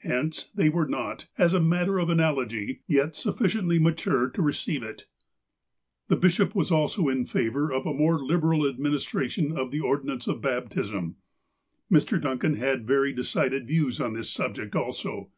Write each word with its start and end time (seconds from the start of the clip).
Hence, 0.00 0.48
they 0.54 0.70
were 0.70 0.88
not, 0.88 1.28
as 1.36 1.52
a 1.52 1.60
matter 1.60 1.98
of 1.98 2.08
analogy, 2.08 2.80
yet 2.86 3.14
sufficiently 3.14 3.78
ma 3.78 3.90
tured 3.90 4.32
to 4.32 4.40
receive 4.40 4.82
it. 4.82 5.08
The 6.08 6.16
bishop 6.16 6.56
also 6.56 7.02
was 7.02 7.14
in 7.14 7.26
favour 7.26 7.70
of 7.70 7.84
a 7.84 7.92
more 7.92 8.18
liberal 8.18 8.60
admiri' 8.60 8.94
istration 8.94 9.54
of 9.54 9.70
the 9.70 9.80
ordinance 9.80 10.26
of 10.26 10.40
baptism. 10.40 11.16
Mr. 11.92 12.18
Duncan 12.18 12.54
had 12.54 12.86
very 12.86 13.12
decided 13.12 13.66
views 13.68 14.00
on 14.00 14.14
this 14.14 14.30
subject 14.30 14.74
also. 14.74 15.30